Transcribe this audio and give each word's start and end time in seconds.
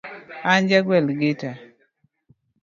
An 0.51 0.63
ja 0.69 0.79
gwel 0.85 1.07
gita. 1.19 1.51